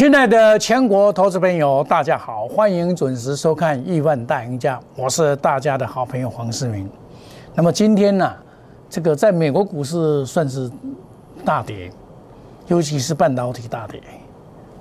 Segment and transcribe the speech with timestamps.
[0.00, 6.88] 亲爱的全国投资朋友，大家好，欢迎准时收看《亿万大赢家》，我是大家的好朋友黄世明。
[7.54, 8.34] 那么今天呢，
[8.88, 10.70] 这个在美国股市算是
[11.44, 11.90] 大跌，
[12.66, 14.00] 尤其是半导体大跌。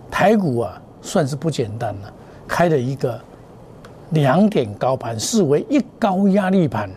[0.09, 2.13] 台股啊，算是不简单了，
[2.47, 3.19] 开了一个
[4.11, 6.89] 两点高盘，视为一高压力盘，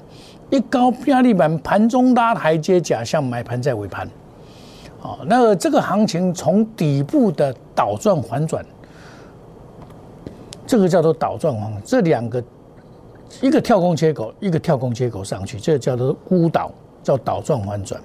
[0.48, 4.08] 一高压力盘盘中拉台阶，假象买盘在尾盘。
[5.02, 8.64] 哦，那这个行情从底部的倒转反转，
[10.64, 12.42] 这个叫做倒转反，这两个
[13.40, 16.70] 一个跳空缺口，一个跳空缺口上去，这个叫做孤岛，
[17.02, 18.00] 叫倒转反转。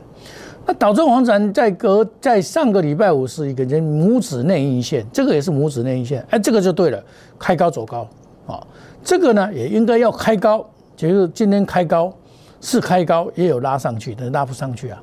[0.65, 7.01] 那倒转反转在隔在上个礼拜五是一个人拇指内阴线，这个也是拇指内阴线，哎，这个就对了，
[7.37, 8.07] 开高走高
[8.47, 8.65] 啊，
[9.03, 12.11] 这个呢也应该要开高，就是今天开高
[12.59, 15.01] 是开高，也有拉上去，但拉不上去啊。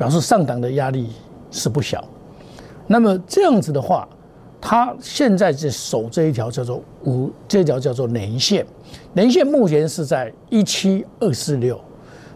[0.00, 1.10] 表示上档的压力
[1.50, 2.02] 是不小，
[2.86, 4.08] 那么这样子的话，
[4.58, 8.64] 它现在是守这一条叫做五，这条叫做年线，
[9.12, 11.76] 年线目前是在一七二四六，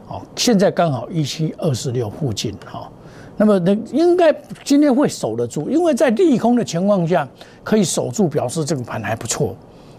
[0.08, 2.86] 哦，现在刚好一七二四六附近哈，
[3.38, 4.30] 那么那应该
[4.62, 7.26] 今天会守得住，因为在利空的情况下
[7.62, 9.56] 可以守住，表示这个盘还不错，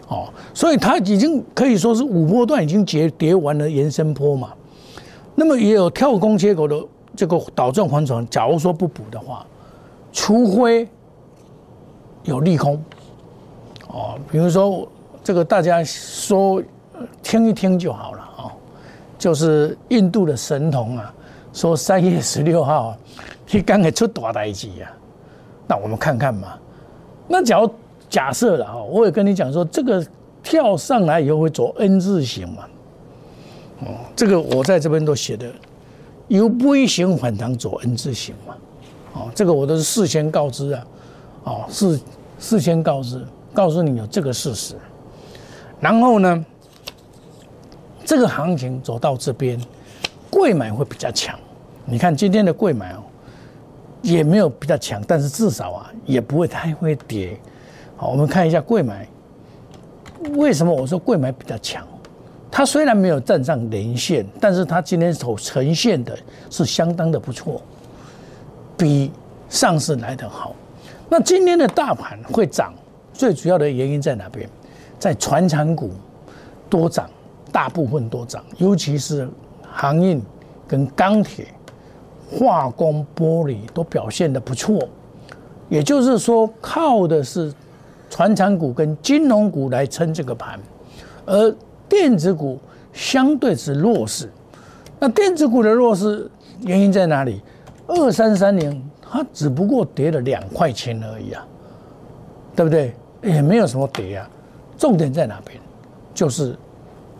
[0.07, 4.53] 哦，所以它已经可以说是五波段已经结跌完了延伸坡嘛，
[5.33, 6.79] 那么也有跳空缺口的。
[7.15, 9.45] 这个倒正反转，假如说不补的话，
[10.11, 10.87] 除非
[12.23, 12.81] 有利空，
[13.87, 14.87] 哦，比如说
[15.23, 16.61] 这个大家说
[17.23, 18.51] 听一听就好了啊，
[19.17, 21.13] 就是印度的神童啊，
[21.53, 22.95] 说三月十六号
[23.47, 24.91] 他刚才出大代机啊，
[25.67, 26.57] 那我们看看嘛。
[27.27, 27.69] 那假如
[28.09, 30.05] 假设了哈，我也跟你讲说，这个
[30.43, 32.63] 跳上来以后会走 N 字形嘛，
[33.81, 35.47] 哦，这个我在这边都写的。
[36.27, 38.55] 由 V 型反弹走 N 字形嘛，
[39.13, 40.85] 哦，这个我都是事先告知啊，
[41.43, 41.99] 哦，事
[42.39, 44.75] 事先告知，告诉你有这个事实。
[45.79, 46.45] 然后呢，
[48.03, 49.59] 这个行情走到这边，
[50.31, 51.37] 贵买会比较强。
[51.85, 53.03] 你看今天的贵买哦，
[54.01, 57.39] 也没有比较强，但是至少啊，也不会太会跌。
[57.95, 59.07] 好，我们看一下贵买，
[60.35, 61.87] 为什么我说贵买比较强？
[62.51, 66.17] 它虽然没有站上连线，但是它今天所呈现的
[66.49, 67.61] 是相当的不错，
[68.77, 69.11] 比
[69.49, 70.55] 上次来的好。
[71.09, 72.73] 那今天的大盘会涨，
[73.11, 74.49] 最主要的原因在哪边？
[74.97, 75.91] 在船产股
[76.69, 77.09] 多涨，
[77.51, 79.27] 大部分多涨，尤其是
[79.69, 80.21] 航运
[80.65, 81.47] 跟钢铁、
[82.31, 84.87] 化工、玻璃都表现的不错。
[85.67, 87.53] 也就是说，靠的是
[88.09, 90.57] 船产股跟金融股来撑这个盘，
[91.25, 91.53] 而。
[91.87, 92.59] 电子股
[92.93, 94.31] 相对是弱势，
[94.99, 96.29] 那电子股的弱势
[96.61, 97.41] 原因在哪里？
[97.87, 101.45] 二三三零它只不过跌了两块钱而已啊，
[102.55, 102.95] 对不对？
[103.21, 104.29] 也没有什么跌啊。
[104.77, 105.59] 重点在哪边？
[106.13, 106.57] 就是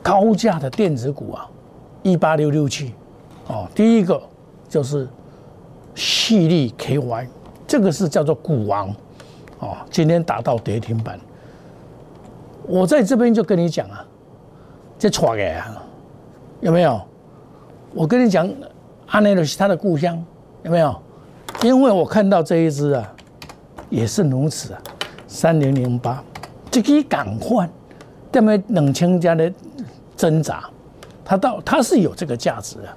[0.01, 1.47] 高价的电子股啊，
[2.01, 2.93] 一八六六七
[3.47, 4.21] 哦，第一个
[4.67, 5.07] 就是
[5.93, 7.27] 细粒 KY，
[7.67, 8.89] 这个是叫做股王
[9.59, 11.19] 哦，今天打到跌停板。
[12.67, 14.05] 我在这边就跟你讲啊。
[14.97, 15.81] 这错的啊，
[16.61, 17.01] 有没有？
[17.93, 18.49] 我跟你讲，
[19.07, 20.21] 阿内罗是他的故乡，
[20.63, 20.95] 有没有？
[21.63, 23.13] 因为我看到这一只啊，
[23.89, 24.81] 也是如此啊，
[25.27, 26.23] 三零零八，
[26.69, 27.69] 这个赶快，
[28.31, 29.51] 这么冷清家的
[30.17, 30.69] 挣扎，
[31.23, 32.89] 它到它是有这个价值的，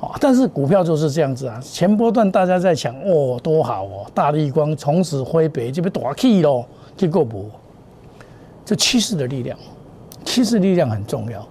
[0.00, 6.64] 哦，但是股票就是这样子啊，前波段大家在抢哦，多好哦，大力光从此挥北就被打气喽，
[6.96, 7.50] 结果不，
[8.64, 9.58] 这趋势的力量。
[10.34, 11.46] 趋势力量很重要，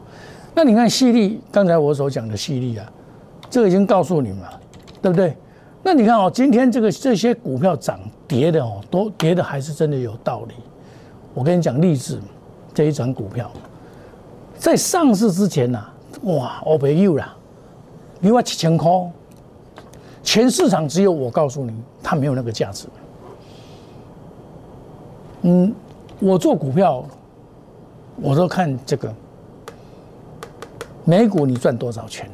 [0.53, 2.85] 那你看细粒，刚才我所讲的细粒啊，
[3.49, 4.59] 这已经告诉你们了，
[5.01, 5.37] 对不对？
[5.81, 10.55] 那你看哦，今天这个这些股票涨跌的哦，都跌的还是真的有道理。
[11.33, 12.19] 我跟你讲，励志
[12.73, 13.49] 这一转股票，
[14.57, 15.85] 在上市之前呐，
[16.23, 17.25] 哇，我没有了，
[18.19, 18.91] 你话七千块，
[20.21, 21.73] 全市场只有我告诉你，
[22.03, 22.89] 它没有那个价值。
[25.43, 25.73] 嗯，
[26.19, 27.05] 我做股票。
[28.15, 29.13] 我说看这个
[31.03, 32.33] 美股，你赚多少钱了？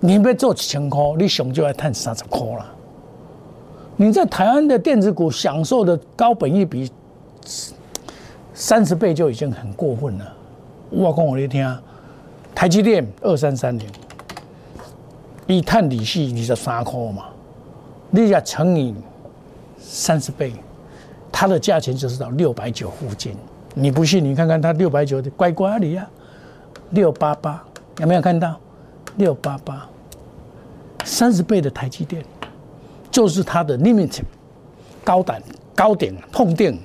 [0.00, 2.66] 你别做几千块，你熊就要探三十块了。
[3.96, 6.90] 你在台湾的电子股享受的高本益比
[8.52, 10.34] 三十倍就已经很过分了。
[10.90, 11.78] 我讲我你听，
[12.54, 13.88] 台积电二三三零，
[15.46, 17.26] 一探底息你就三块嘛，
[18.10, 18.94] 你要乘以
[19.78, 20.52] 三十倍，
[21.30, 23.36] 它的价钱就是到六百九附近。
[23.74, 24.24] 你不信？
[24.24, 26.08] 你看看它六百九的乖乖里呀，
[26.90, 27.62] 六八八
[27.98, 28.58] 有没有看到？
[29.16, 29.86] 六八八，
[31.04, 32.24] 三十倍的台积电，
[33.10, 34.20] 就是它的 limit
[35.04, 35.38] 高档
[35.74, 36.78] 高点痛定。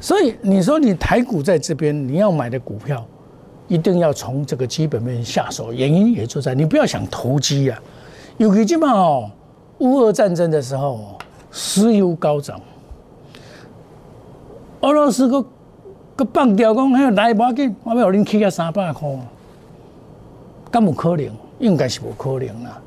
[0.00, 3.06] 所以你说你台股在这边，你要买的股票，
[3.68, 5.72] 一定要从这个基本面下手。
[5.72, 7.82] 原因也就在你不要想投机啊，
[8.36, 9.30] 尤其嘛哦，
[9.78, 11.16] 乌俄战争的时候，
[11.50, 12.60] 石油高涨，
[14.82, 15.42] 俄罗斯个
[16.14, 19.08] 个放掉讲，哎，来不要紧，我要恁起啊三百块，
[20.70, 21.30] 敢有可能？
[21.58, 22.80] 应该是无可能啦。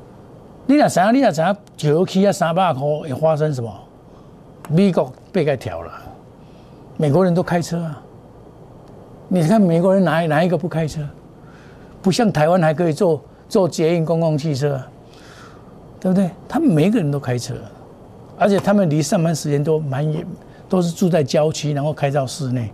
[0.66, 3.72] 你若知影，你若知影，就起啊三百块会发生什么？
[4.68, 5.92] 美国被该调了。
[6.98, 8.02] 美国人都开车啊！
[9.28, 11.00] 你看美国人哪哪一个不开车？
[12.02, 14.80] 不像台湾还可以坐坐捷运公共汽车，
[15.98, 16.30] 对不对？
[16.48, 17.54] 他们每个人都开车，
[18.38, 20.26] 而且他们离上班时间都蛮远，
[20.68, 22.70] 都是住在郊区，然后开到室内。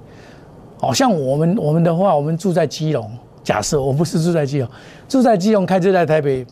[0.79, 3.11] 好像我们我们的话，我们住在基隆，
[3.45, 4.69] 假设我不是住在基隆，
[5.09, 6.47] 住在基隆开车在台北，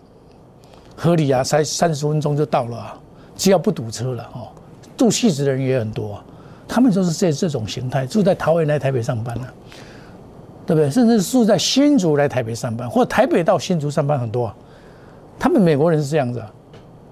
[0.97, 2.99] 合理啊，才三十分钟就到了啊，
[3.37, 4.49] 只要不堵车了哦。
[4.97, 6.23] 住戏子的人也很多。
[6.69, 9.55] 他们都是这这种形态，住在桃园来台北上班了，
[10.65, 10.89] 对不对？
[10.89, 14.55] 甚至住在新竹来台北上班，或台北到新竹上班很多。
[15.37, 16.41] 他们美国人是这样子，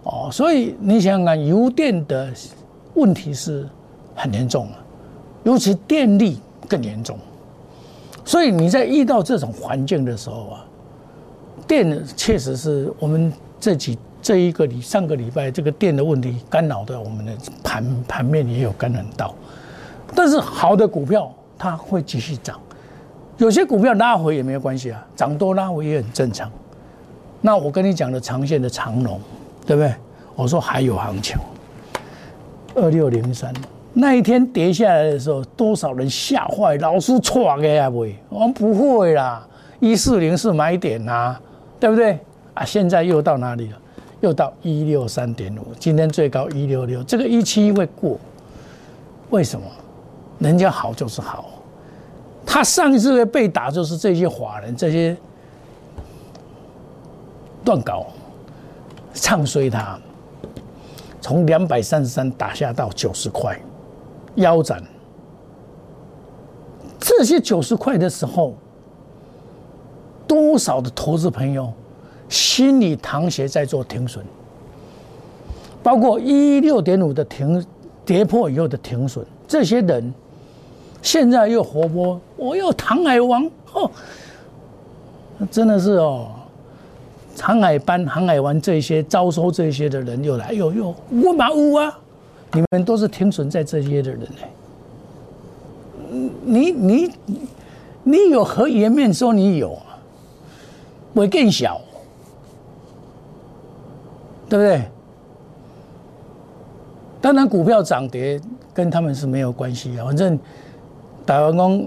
[0.05, 2.33] 哦，所以你想想看，油电的
[2.95, 3.69] 问题是
[4.19, 4.77] 很严重了，
[5.45, 6.39] 尤其电力
[6.69, 7.17] 更严重。
[8.25, 10.65] 所以你在遇到这种环境的时候啊，
[11.67, 13.99] 电确实是我们这几。
[14.21, 17.33] 这一个礼上个礼拜，这个电的问题干扰的我们的
[17.63, 19.33] 盘盘面也有干扰到，
[20.13, 22.61] 但是好的股票它会继续涨，
[23.37, 26.51] 有些股票拉回也没有关系啊，涨多拉回也很正常。
[27.41, 29.21] 那我跟你讲的长线的长龙，
[29.65, 29.95] 对不对？
[30.35, 31.37] 我说还有行情，
[32.75, 33.55] 二六零三
[33.95, 38.07] 那一天跌下来的时候，多少人吓坏，老师错个呀不？
[38.29, 39.47] 我们不会啦，
[39.81, 41.37] 一四零是买点呐，
[41.81, 42.19] 对不对？
[42.55, 43.79] 啊，现在又到哪里了？
[44.21, 48.19] 又到一六三点五，今天最高一六六，这个一七会过？
[49.31, 49.67] 为什么？
[50.39, 51.51] 人家好就是好，
[52.47, 55.17] 他上一次会被打，就是这些华人这些
[57.65, 58.07] 断稿
[59.13, 59.99] 唱衰他，
[61.21, 63.59] 从两百三十三打下到九十块，
[64.39, 64.83] 腰斩。
[66.99, 68.55] 这些九十块的时候，
[70.27, 71.73] 多少的投资朋友？
[72.29, 74.23] 心理淌血在做停损，
[75.83, 77.65] 包括一六点五的停
[78.05, 80.13] 跌破以后的停损，这些人
[81.01, 83.91] 现在又活泼，我又唐海王哦，
[85.51, 86.29] 真的是哦，
[87.41, 91.99] 航海班、航海王这些招收这些的人又来，又又我马乌啊，
[92.53, 94.27] 你们都是停存在这些的人呢，
[96.45, 97.11] 你你
[98.03, 99.99] 你有何颜面说你有啊？
[101.15, 101.81] 会更小。
[104.51, 104.83] 对不对？
[107.21, 108.41] 当然，股票涨跌
[108.73, 110.07] 跟他们是没有关系啊。
[110.07, 110.39] 反正
[111.27, 111.87] 台湾讲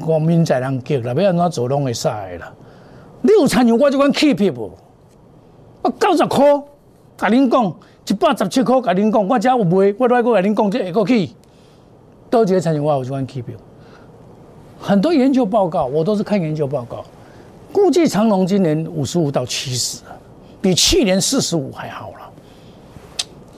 [0.00, 2.52] 国民在人急了，不要怎走拢会杀啦。
[3.22, 4.72] 你有参与我就管 keep 不？
[5.82, 6.44] 我九十块，
[7.20, 7.74] 甲恁讲
[8.06, 11.28] 一百十七块，甲恁讲我只有卖，我来个甲恁讲这会过去。
[12.30, 13.44] 都觉得参与我，我就管 keep。
[14.80, 17.04] 很多研究报告，我都是看研究报告，
[17.72, 20.00] 估计长隆今年五十五到七十。
[20.62, 22.30] 比去年四十五还好了，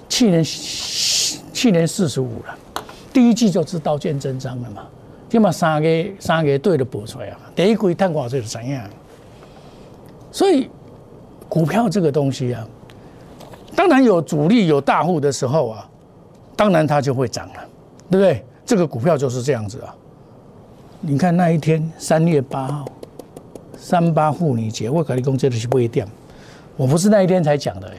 [0.09, 2.57] 去年去年四十五了，
[3.13, 4.83] 第一季就知道见真章了嘛，
[5.29, 5.89] 起码三个
[6.19, 8.85] 三个对的播出来啊，第一季探瓜就是怎样，
[10.31, 10.71] 所以
[11.49, 12.65] 股票这个东西啊，
[13.75, 15.89] 当然有主力有大户的时候啊，
[16.57, 17.55] 当然它就会涨了，
[18.11, 18.45] 对不对？
[18.65, 19.95] 这个股票就是这样子啊，
[21.01, 22.85] 你看那一天三月八号，
[23.77, 26.07] 三八妇女节，我跟你讲这个是不一定。
[26.77, 27.93] 我不是那一天才讲的，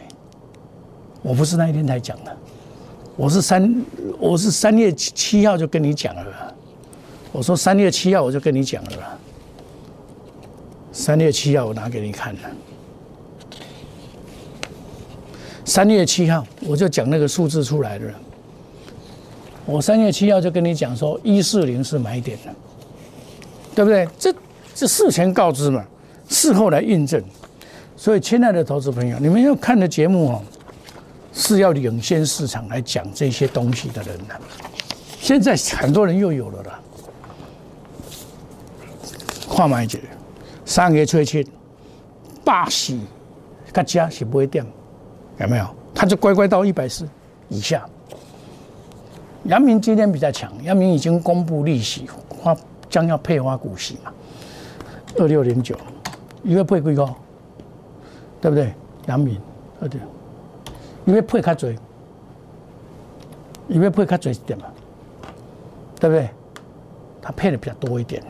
[1.21, 2.35] 我不是那一天才讲的，
[3.15, 3.83] 我是三
[4.17, 6.23] 我是三月七号就跟你讲了，
[7.31, 9.19] 我说三月七号我就跟你讲了，
[10.91, 12.41] 三月七号我拿给你看了，
[15.73, 18.13] 三月七号我就讲那个数字出来了，
[19.65, 22.53] 我三月七号就跟你讲说一四零是买点的，
[23.73, 24.07] 对不对？
[24.19, 24.31] 这
[24.75, 25.83] 这事前告知嘛，
[26.29, 27.19] 事后来印证。
[27.97, 30.43] 所以，亲爱的投资朋友，你们要看的节目哦，
[31.33, 34.35] 是要领先市场来讲这些东西的人呢。
[35.19, 36.79] 现在很多人又有了啦，
[39.49, 39.97] 看买者
[40.65, 41.43] 三个吹七，
[42.45, 42.99] 八喜，
[43.73, 44.63] 各家是不会掉，
[45.39, 45.67] 有没有？
[45.93, 47.07] 他就乖乖到一百四
[47.49, 47.85] 以下。
[49.45, 52.55] 阳明今天比较强，阳明已经公布利息，花
[52.89, 54.11] 将要配发股息嘛，
[55.17, 55.75] 二六零九，
[56.43, 57.13] 一个配几高？
[58.39, 58.73] 对不对？
[59.07, 59.37] 杨敏，
[59.81, 59.99] 对，
[61.05, 61.73] 因为配较多，
[63.67, 64.65] 因为配开嘴一点嘛，
[65.99, 66.29] 对不对？
[67.21, 68.21] 它配的比较多一点，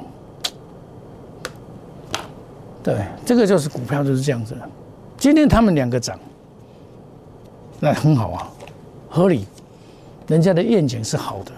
[2.83, 4.55] 对，这个就是股票就是这样子。
[5.17, 6.19] 今天他们两个涨，
[7.83, 8.49] 那很好啊，
[9.09, 9.45] 合理，
[10.27, 11.51] 人家的愿景是好的，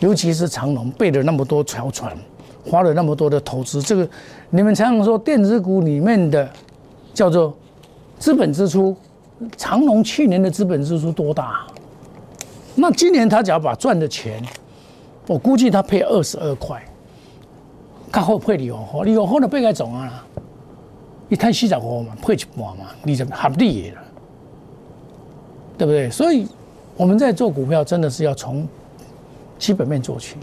[0.00, 2.14] 尤其是长隆备了那么多条船，
[2.62, 4.06] 花了那么多的投资，这个
[4.50, 6.46] 你们常常说电子股里面的
[7.14, 7.56] 叫做
[8.18, 8.94] 资本支出，
[9.56, 11.66] 长隆去年的资本支出多大？
[12.74, 14.42] 那今年他只要把赚的钱。
[15.26, 16.80] 我估计他配二十二块，
[18.12, 20.22] 较好配二号，二号的配该总啊，
[21.30, 24.02] 一摊四十五嘛，配一半嘛，你就合理了，
[25.76, 26.10] 对不对？
[26.10, 26.46] 所以
[26.96, 28.66] 我们在做股票，真的是要从
[29.58, 30.36] 基本面做起。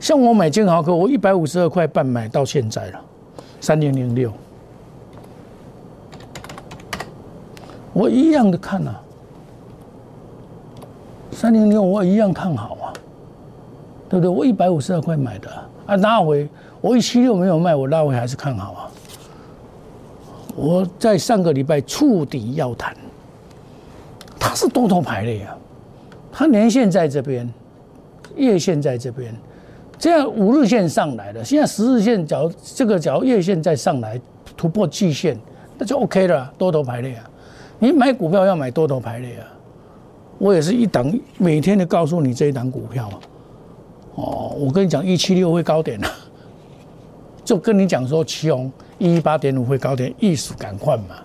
[0.00, 3.00] 像我买金豪科，我一百五十二块半买到现在了，
[3.60, 4.32] 三零零六，
[7.92, 9.00] 我一样的看啊，
[11.30, 12.92] 三零六我一样看好啊。
[14.06, 14.28] 对不对？
[14.28, 15.50] 我一百五十二块买的
[15.86, 16.46] 啊，拉回
[16.80, 18.80] 我一七六没有卖，我拉回还是看好啊。
[20.54, 22.94] 我在上个礼拜触底要谈，
[24.54, 25.56] 是多头排列啊，
[26.32, 27.52] 它年线在这边，
[28.36, 29.34] 月线在这边，
[29.98, 34.20] 这样五日线上来了，现在十日线角这个角月线再上来
[34.56, 35.38] 突破季线，
[35.78, 37.30] 那就 OK 了，多头排列啊。
[37.78, 39.46] 你买股票要买多头排列啊，
[40.38, 43.20] 我也是一档每天的告诉你这一档股票啊。
[44.14, 46.08] 哦，我跟你讲，一七六会高点了，
[47.44, 51.16] 就跟你讲说，七红一一八点五会高点，艺术赶快嘛。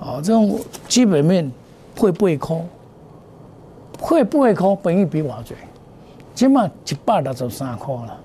[0.00, 1.50] 哦，这种基本面
[1.96, 2.66] 会不会空？
[4.00, 4.78] 会不会空？
[4.82, 5.54] 本益比偌济？
[6.34, 8.18] 起码一百六十三块了，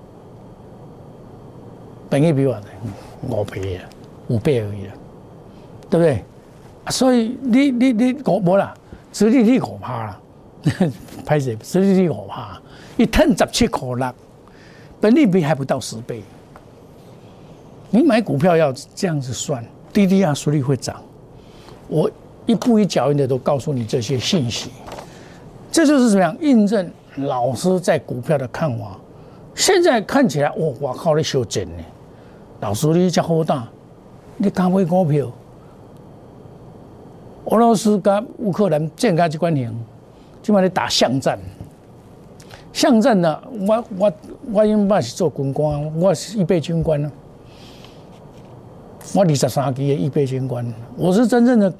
[2.08, 2.66] 本益比偌济？
[3.28, 3.88] 五倍啊，
[4.28, 4.94] 五倍而已啊，
[5.88, 6.24] 对不对？
[6.88, 8.74] 所以你你你我无啦，
[9.12, 10.20] 实力你可怕了，
[11.24, 12.60] 拍摄实力你可怕。
[12.96, 14.14] 一吞十七块六，
[15.00, 16.22] 本利比还不到十倍。
[17.90, 21.00] 你买股票要这样子算，滴滴啊，实力会涨。
[21.88, 22.10] 我
[22.46, 24.70] 一步一脚印的都告诉你这些信息，
[25.70, 28.98] 这就是怎么样印证老师在股票的看法。
[29.54, 31.84] 现在看起来，哇我靠，你修正呢？
[32.60, 33.68] 老师你这好大，
[34.36, 35.30] 你敢买股票？
[37.46, 39.74] 俄罗斯跟乌克兰建开这关停，
[40.42, 41.38] 今晚你打巷战。
[42.72, 43.40] 巷战呢？
[43.66, 44.12] 我我
[44.52, 47.10] 我因爸是做军官，我是预备军官呢。
[49.12, 50.64] 我二十三级的预备军官，
[50.96, 51.72] 我是真正的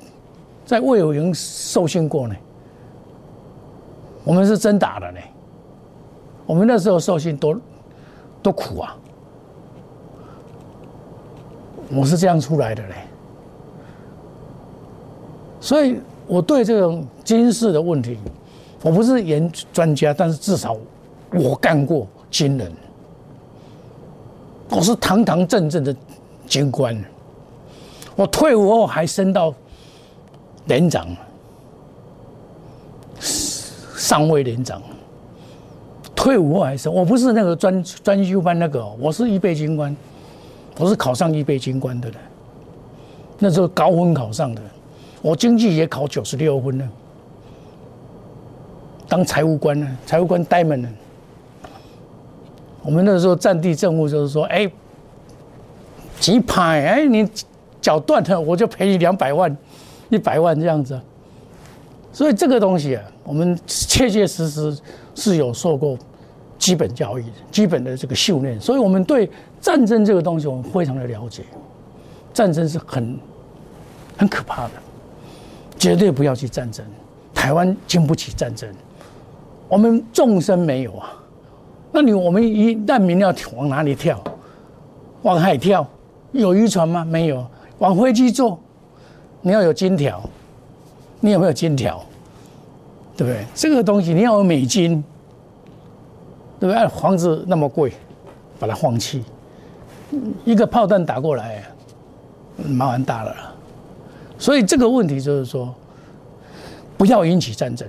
[0.71, 2.37] 在魏有营受训过呢。
[4.23, 5.19] 我们是真打的呢。
[6.47, 7.61] 我们那时候受训多
[8.41, 8.97] 多苦啊！
[11.93, 12.95] 我是这样出来的嘞。
[15.61, 15.99] 所以
[16.29, 18.17] 我对这种军事的问题。
[18.81, 20.77] 我不是研专家，但是至少
[21.33, 22.73] 我干过军人，
[24.69, 25.95] 我是堂堂正正的
[26.47, 26.97] 军官。
[28.15, 29.53] 我退伍后还升到
[30.67, 31.07] 连长，
[33.21, 34.81] 上尉连长。
[36.15, 39.97] 退伍后还是，我不是那个专专修班那个，我是预备军官，
[40.79, 42.19] 我是考上预备军官的人。
[43.39, 44.61] 那时候高分考上的，
[45.23, 46.87] 我经济也考九十六分呢。
[49.09, 49.97] 当财务官呢？
[50.05, 50.89] 财务官呆闷了。
[52.83, 54.71] 我们那时候战地政务就是说，哎，
[56.19, 57.27] 几排，哎，你
[57.81, 59.57] 脚断了，我就赔你两百万、
[60.11, 61.01] 一百万这样子。
[62.13, 64.77] 所以这个东西啊，我们切切实实
[65.15, 65.97] 是有受过
[66.59, 71.45] 基本教育、基本的这个训练，所以我们对战争这个东西我们非常的了解。
[72.35, 73.19] 战争是很
[74.17, 74.73] 很可怕的，
[75.79, 76.85] 绝对不要去战争。
[77.33, 78.69] 台湾经不起战争。
[79.69, 81.13] 我们众生没有啊，
[81.93, 84.23] 那你我们一难民要往哪里跳？
[85.23, 85.87] 往海跳？
[86.33, 87.05] 有渔船吗？
[87.05, 87.47] 没有。
[87.79, 88.59] 往飞机坐？
[89.43, 90.23] 你要有金条，
[91.21, 92.05] 你有没有金条？
[93.17, 93.45] 对不对？
[93.55, 95.05] 这个东西你要有美金，
[96.59, 96.89] 对不对？
[96.89, 97.93] 房子那么贵，
[98.59, 99.23] 把它放弃，
[100.45, 101.63] 一个炮弹打过来，
[102.67, 103.37] 麻烦大了。
[104.39, 105.75] 所以这个问题就是说，
[106.97, 107.87] 不要引起战争，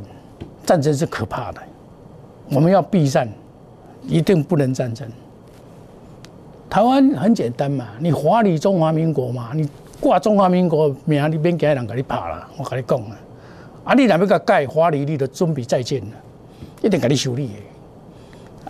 [0.65, 1.61] 战争是可怕的。
[2.49, 3.29] 我们要避战，
[4.03, 5.09] 一定不能战争。
[6.69, 9.69] 台湾很简单嘛，你华理中华民国嘛，你
[10.01, 12.49] 挂中华民国名，你免惊人甲你拍啦。
[12.57, 13.15] 我甲你讲啊，
[13.83, 16.11] 啊，你若要甲改华丽，你就准备再见了，
[16.81, 17.53] 一定甲你修理的。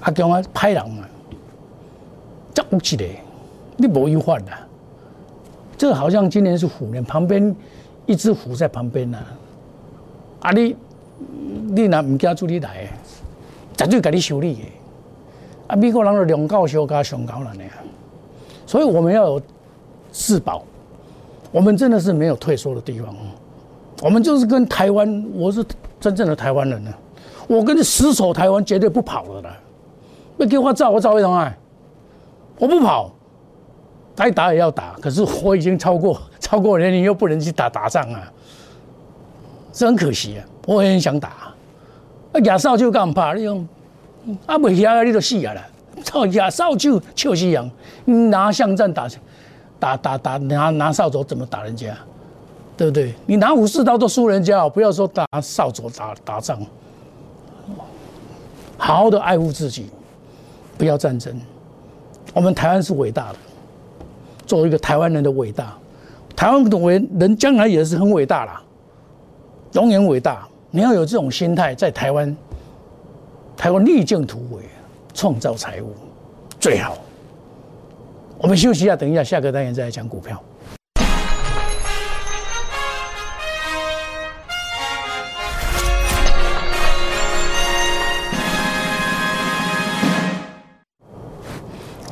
[0.02, 1.06] 啊，叫我派人嘛，
[2.54, 3.06] 这有一个，
[3.78, 4.52] 你无有法的。
[5.78, 7.56] 这好像今年是虎年，旁边
[8.06, 9.18] 一只虎在旁边呢。
[10.42, 10.76] 啊，你
[11.70, 12.88] 你若唔惊助你来，
[13.78, 14.62] 绝对甲你修理的。
[15.68, 17.64] 啊，美国人的两高修加上高了呢，
[18.68, 19.42] 所以我们要有
[20.12, 20.64] 自保，
[21.51, 23.13] 我们真的是没有退缩的地方，
[24.01, 25.63] 我们就是跟台湾，我是
[26.00, 26.91] 真正的台湾人呢，
[27.48, 29.50] 我跟你死守台湾，绝对不跑了的。
[30.38, 31.53] 那给我照，我照为什么？
[32.58, 33.12] 我不跑，
[34.15, 38.31] 该打也要打，可是我已经超过 超过年龄，又不能去打打仗啊，
[39.74, 40.46] 是很可惜啊。
[40.67, 41.53] 我也很想打，
[42.31, 43.67] 啊亚少就干怕你用。
[44.46, 45.67] 啊，未晓你就死啊啦！
[46.03, 47.72] 操，亚少就笑死人，
[48.29, 49.08] 拿巷战打，
[49.82, 51.98] 打打打拿拿扫帚怎么打人家？
[52.78, 53.14] 对不对？
[53.26, 56.60] 你拿武士刀都输人家，不要说打扫帚打打仗。
[58.78, 59.90] 好好的爱护自己，
[60.78, 61.36] 不要战争。
[62.34, 63.40] 我们台湾是伟大的，
[64.46, 65.76] 作为一个台湾人的伟大，
[66.36, 68.62] 台湾的伟人将来也是很伟大啦，
[69.74, 70.48] 永远伟大。
[70.70, 72.36] 你要有这种心态，在台湾。
[73.58, 74.64] 台湾逆境突围，
[75.14, 75.94] 创造财富
[76.60, 76.98] 最好。
[78.41, 80.43] 我们休息一下，等一下下个单元再来讲股票。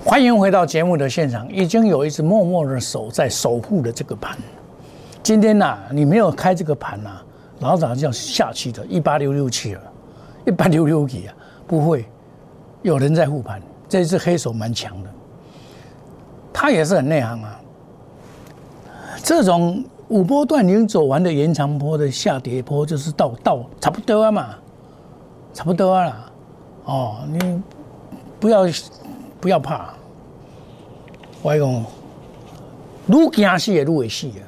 [0.06, 4.38] 欢迎回到节目的现场，已经有一只默默的手在守护的这个盘。
[5.24, 7.10] 今天呐，你没有开这个盘呐，
[7.62, 9.82] 老早就要下去的，一八六六七了，
[10.46, 11.34] 一八六六几啊？
[11.66, 12.06] 不会，
[12.84, 13.60] 有人在护盘。
[13.88, 15.10] 这只黑手蛮强的，
[16.62, 17.58] 他也是很内行啊。
[19.24, 24.48] 这种五波段已经走完的延长波的下跌波，就是到到差不多啊嘛，
[25.54, 26.30] 差不多啊。
[26.84, 27.64] 哦，你
[28.42, 28.66] 不要
[29.40, 29.94] 不要怕，
[31.42, 31.86] 我讲，
[33.08, 34.44] 愈惊死也愈会死啊，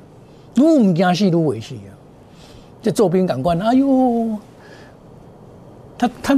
[0.56, 1.96] 愈唔惊死愈会死啊。
[2.82, 4.38] 这周边感官，哎呦，
[5.98, 6.38] 他他。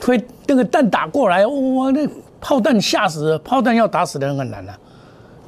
[0.00, 1.90] 推那个弹打过来，哇！
[1.90, 2.08] 那
[2.40, 4.78] 炮弹吓死，炮弹要打死人很难啊，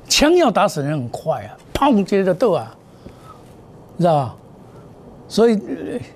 [0.09, 2.75] 枪要打死人很快啊，砰接着斗啊，
[3.99, 4.37] 知道吧？
[5.29, 5.61] 所以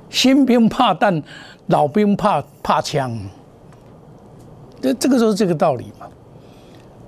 [0.09, 1.23] 新兵怕弹，
[1.67, 3.17] 老兵怕怕枪，
[4.81, 6.07] 这这个就是这个道理嘛。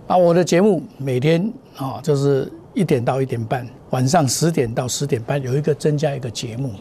[0.06, 6.72] 啊，我的节目每天啊，就是一点到一点半，晚上十点到十点半有一个增加一个节目，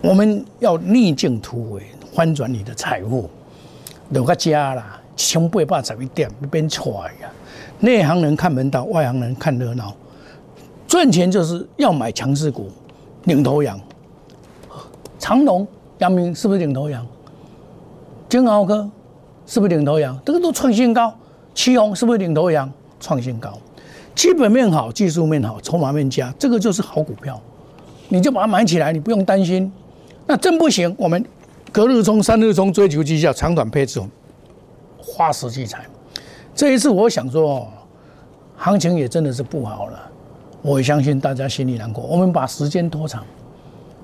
[0.00, 1.82] 我们要逆境突围。
[2.14, 3.30] 翻转你的财富，
[4.10, 7.32] 留个家啦，千八百十一点变出来呀！
[7.82, 9.92] 内行人看门道，外行人看热闹。
[10.86, 12.68] 赚钱就是要买强势股，
[13.24, 13.78] 领头羊。
[15.18, 15.66] 长隆、
[15.98, 17.04] 阳明是不是领头羊？
[18.28, 18.88] 金豪科
[19.46, 20.16] 是不是领头羊？
[20.24, 21.12] 这个都创新高。
[21.54, 22.72] 旗宏是不是领头羊？
[23.00, 23.52] 创新高。
[24.14, 27.40] 基本面好，技术面好，筹码面佳，这个就是好股票。
[28.08, 29.72] 你就把它买起来，你不用担心。
[30.24, 31.24] 那真不行，我们。
[31.72, 34.00] 隔日冲、三日冲，追求绩效，长短配置，
[34.98, 35.84] 花时聚财。
[36.54, 37.66] 这一次，我想说，
[38.56, 40.10] 行情也真的是不好了。
[40.60, 42.04] 我也相信大家心里难过。
[42.04, 43.24] 我们把时间拖长，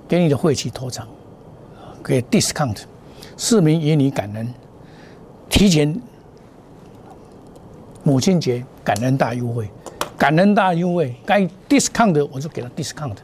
[0.08, 1.06] 给你的晦气拖长，
[2.02, 2.78] 给 discount，
[3.36, 4.52] 市民以你感恩，
[5.48, 5.94] 提前
[8.02, 9.68] 母亲节感恩大优惠，
[10.16, 13.16] 感恩大优惠，该 discount 的我就给他 discount。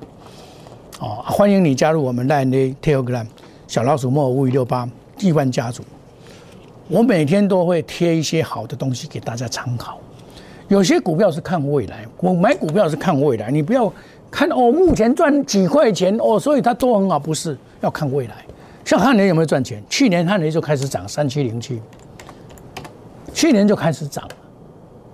[1.01, 3.27] 哦，欢迎你加入我们 Line、Telegram。
[3.67, 5.83] 小老鼠莫五五六八亿万家族，
[6.89, 9.99] 我每天都会贴一些好的东西给大家参考。
[10.69, 13.93] 有些股票是看未来，我买股票是看未来，你不要
[14.31, 18.35] 看哦，目前赚几块钱哦，所以它都很好，不是要看未来。
[18.85, 19.83] 像汉雷有没有赚钱？
[19.89, 21.81] 去年汉雷就开始涨三七零七，
[23.33, 24.35] 去年就开始涨了，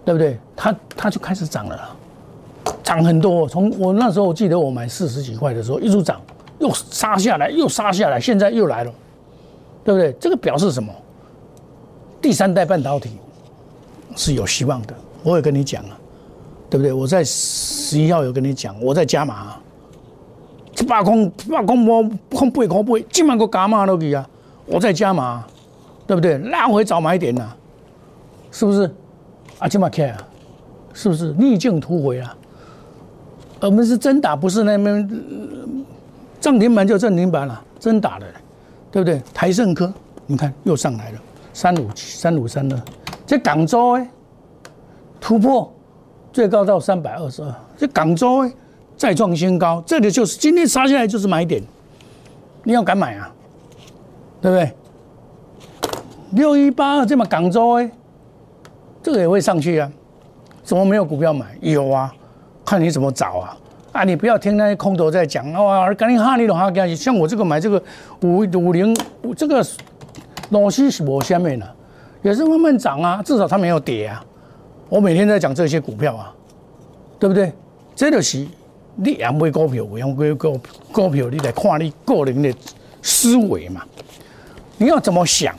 [0.04, 0.38] 对不对？
[0.56, 1.96] 它它就开始涨了，
[2.82, 3.48] 涨很多。
[3.48, 6.20] 从我那时候我记得我买四十几块的时候，一直涨。
[6.58, 8.92] 又杀下来，又杀下来，现在又来了，
[9.82, 10.12] 对不对？
[10.20, 10.92] 这个表示什么？
[12.20, 13.10] 第三代半导体
[14.16, 14.94] 是有希望的。
[15.22, 15.98] 我也跟你讲了，
[16.68, 16.92] 对不对？
[16.92, 19.56] 我在十一号有跟你讲，我在加码，
[20.74, 24.28] 这八空八空波空八空倍，今晚个加码都去啊！
[24.66, 25.44] 我在加码，
[26.06, 26.38] 对不对？
[26.38, 27.48] 拉回早买点呐，
[28.50, 28.90] 是不是？
[29.58, 30.26] 啊，今晚开啊，
[30.94, 32.36] 是不是逆境突围啊？
[33.60, 35.08] 我们是真打，不是那边。
[36.40, 38.26] 涨停板就涨停板了，真打的，
[38.90, 39.20] 对不对？
[39.34, 39.92] 台盛科，
[40.26, 41.18] 你看又上来了，
[41.52, 42.80] 三五七三五三二，
[43.26, 44.08] 这港州哎，
[45.20, 45.72] 突破
[46.32, 48.52] 最高到三百二十二，这港州哎
[48.96, 51.62] 再创新高，这里就是今天杀下来就是买点，
[52.62, 53.30] 你要敢买啊，
[54.40, 54.72] 对不对？
[56.32, 57.90] 六一八二这么港州哎，
[59.02, 59.90] 这个也会上去啊，
[60.62, 61.46] 怎么没有股票买？
[61.60, 62.14] 有啊，
[62.64, 63.56] 看你怎么找啊。
[63.92, 67.82] 啊，你不要听那些空头在讲哦，赶紧哈你的哈干像我这个买这个
[68.22, 68.96] 五五零
[69.36, 69.60] 这个
[70.50, 71.74] 东西是我下面的，
[72.22, 74.24] 也是慢慢涨啊，至少它没有跌啊。
[74.88, 76.34] 我每天在讲这些股票啊，
[77.18, 77.52] 对不对？
[77.94, 78.46] 这就是
[78.96, 80.60] 你养买股票，养买股
[80.92, 82.52] 股票，你得看你个人的
[83.02, 83.82] 思维嘛。
[84.76, 85.54] 你要怎么想？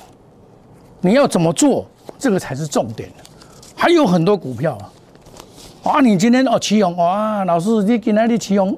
[1.00, 1.86] 你要怎么做？
[2.20, 3.10] 这个才是重点。
[3.76, 5.94] 还有很多股票啊。
[5.94, 8.78] 啊，你今天哦，启勇哇，老师你今天你启宏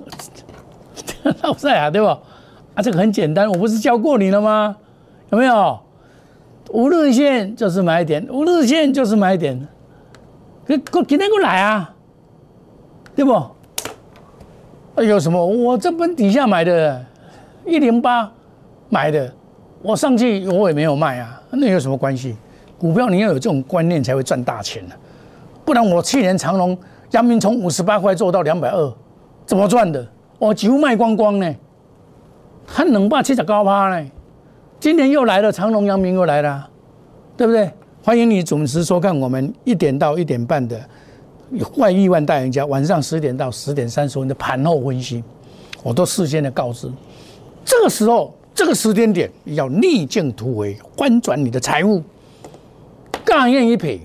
[1.41, 2.07] 老帅啊，对不？
[2.07, 4.75] 啊，这个很简单，我不是教过你了吗？
[5.31, 5.79] 有没有？
[6.73, 9.67] 五日线就是买点，五日线就是买点。
[10.65, 11.93] 给给今天过来啊，
[13.15, 13.31] 对不？
[15.03, 15.45] 有什么？
[15.45, 17.05] 我这本底下买的，
[17.63, 18.31] 一零八
[18.89, 19.31] 买的，
[19.83, 22.35] 我上去我也没有卖啊，那有什么关系？
[22.79, 24.95] 股票你要有这种观念才会赚大钱呢，
[25.63, 26.75] 不然我去年长隆。
[27.11, 28.93] 阳明从五十八块做到两百二，
[29.45, 30.03] 怎么赚的？
[30.39, 31.55] 我几乎卖光光呢，
[32.65, 34.09] 还能把七十高趴呢。
[34.83, 36.69] 今年又来了，长隆、阳明又来了，
[37.37, 37.71] 对不对？
[38.03, 40.77] 欢迎你准时收看我们一点到一点半的
[41.77, 45.23] 外亿万大赢家，晚上十点到十点三十分的盘后分析，
[45.83, 46.91] 我都事先的告知。
[47.63, 52.03] 这个时候，这个时间点要逆境突围，翻转你的财务，
[53.23, 54.01] 干愿一赔，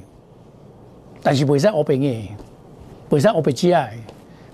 [1.25, 2.31] 但是未使我赔你。
[3.09, 3.99] 本身我被接爱，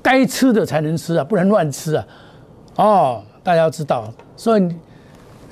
[0.01, 2.07] 该吃的才能吃啊，不能乱吃啊！
[2.77, 4.75] 哦，大家要知道，所以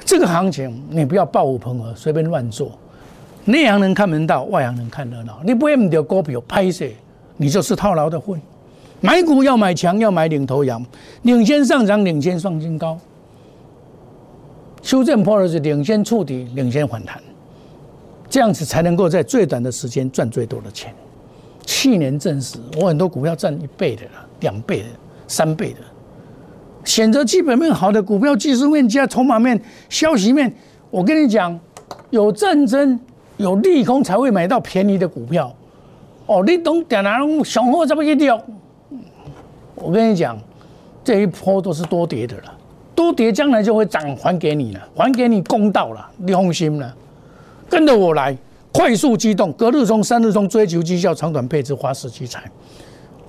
[0.05, 2.73] 这个行情你不要暴虎喷河，随便乱做。
[3.45, 5.41] 内行人看门道，外行人看热闹。
[5.45, 6.87] 你不会唔掉股票拍摄，
[7.37, 8.41] 你就是套牢的混。
[9.01, 10.85] 买股要买强，要买领头羊，
[11.23, 12.97] 领先上涨，领先创新高。
[14.81, 17.21] 修正破了是领先触底，领先反弹，
[18.31, 20.95] 这样子才能够在最短的时间赚最多的钱。
[21.65, 24.89] 去年证实，我很多股票赚一倍的了，两倍的，
[25.27, 25.79] 三倍的。
[26.85, 30.53] 选择基本面好的股票，技术面加筹码面、消息面，
[30.91, 31.59] 我跟你讲，
[32.11, 32.99] 有战争、
[33.37, 35.55] 有利空才会买到便宜的股票。
[36.27, 38.41] 哦，你懂点哪种雄厚这么一掉？
[39.75, 40.39] 我跟你讲，
[41.03, 42.55] 这一波都是多跌的了，
[42.95, 46.95] 多跌将来就会涨还给你了，还给你公道了，你放心了，
[47.69, 48.37] 跟着我来。
[48.75, 52.43] 快速机动，隔日冲、三日冲，追求绩效，长短配置，花式积财，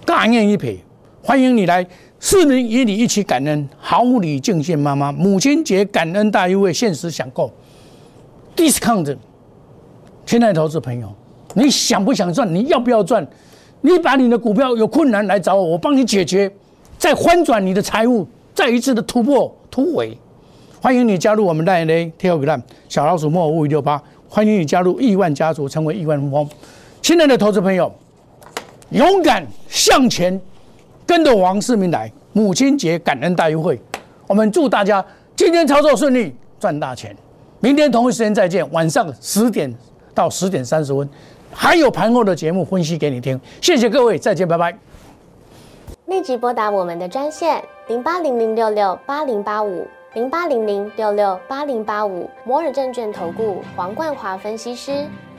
[0.06, 0.82] 大念一赔。
[1.22, 1.86] 欢迎你来，
[2.24, 5.12] 市民与你一起感恩，好礼敬献妈妈。
[5.12, 7.52] 母亲节感恩大优惠，限时享购
[8.56, 9.18] ，discount。
[10.26, 11.14] 亲爱的投资朋友，
[11.54, 12.56] 你想不想赚？
[12.56, 13.28] 你要不要赚？
[13.82, 16.50] 你把你的股票有困难来找我，我帮你解决，
[16.98, 20.18] 再翻转你的财务，再一次的突破突围。
[20.80, 24.02] 欢迎你加入我们大 A Telegram 小老鼠莫五五六八。
[24.30, 26.50] 欢迎你加入亿万家族，成为亿万富翁。
[27.02, 27.94] 亲爱的投资朋友，
[28.92, 30.40] 勇敢向前，
[31.06, 32.12] 跟着王世明来。
[32.34, 33.80] 母亲节感恩大优惠，
[34.26, 37.16] 我们祝大家今天操作顺利，赚大钱。
[37.60, 39.72] 明天同一时间再见，晚上十点
[40.16, 41.08] 到十点三十分，
[41.54, 43.40] 还有盘后的节目分析给你听。
[43.62, 44.76] 谢谢各位，再见，拜拜。
[46.08, 49.88] 立即拨打我们的专线零八零零六六八零八五。
[50.16, 55.08] 零八零零六六八零八五摩尔证券投顾黄冠华分析师，